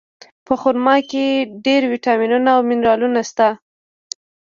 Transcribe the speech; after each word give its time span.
په 0.45 0.53
خرما 0.61 0.95
کې 1.09 1.25
ډېر 1.65 1.81
ویټامینونه 1.93 2.49
او 2.55 2.61
منرالونه 2.69 3.21
شته. 3.29 3.49